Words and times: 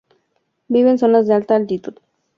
Vive 0.67 0.89
en 0.89 0.97
zonas 0.97 1.27
de 1.27 1.35
alta 1.35 1.55
altitud. 1.55 1.93